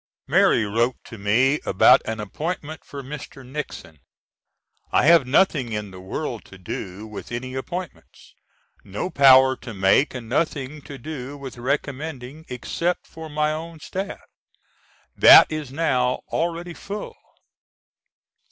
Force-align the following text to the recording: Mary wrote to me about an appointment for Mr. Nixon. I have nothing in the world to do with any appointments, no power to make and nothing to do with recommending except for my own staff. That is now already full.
Mary 0.25 0.65
wrote 0.65 0.95
to 1.03 1.19
me 1.19 1.59
about 1.63 2.01
an 2.05 2.19
appointment 2.19 2.83
for 2.83 3.03
Mr. 3.03 3.45
Nixon. 3.45 3.99
I 4.91 5.05
have 5.05 5.27
nothing 5.27 5.73
in 5.73 5.91
the 5.91 5.99
world 5.99 6.43
to 6.45 6.57
do 6.57 7.05
with 7.05 7.31
any 7.31 7.53
appointments, 7.53 8.33
no 8.83 9.11
power 9.11 9.55
to 9.57 9.75
make 9.75 10.15
and 10.15 10.27
nothing 10.27 10.81
to 10.89 10.97
do 10.97 11.37
with 11.37 11.55
recommending 11.59 12.45
except 12.49 13.05
for 13.05 13.29
my 13.29 13.51
own 13.51 13.79
staff. 13.79 14.21
That 15.15 15.51
is 15.51 15.71
now 15.71 16.21
already 16.31 16.73
full. 16.73 17.15